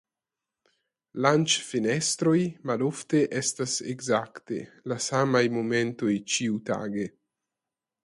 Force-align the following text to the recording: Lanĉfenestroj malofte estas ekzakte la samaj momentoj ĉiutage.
Lanĉfenestroj 1.25 2.33
malofte 2.71 3.23
estas 3.43 3.77
ekzakte 3.95 4.61
la 4.93 5.01
samaj 5.11 5.47
momentoj 5.61 6.21
ĉiutage. 6.35 7.11